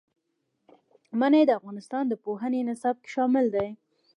منی 1.19 1.43
د 1.47 1.51
افغانستان 1.59 2.03
د 2.07 2.13
پوهنې 2.23 2.59
نصاب 2.69 2.95
کې 3.03 3.09
شامل 3.15 3.45
دي. 3.55 3.67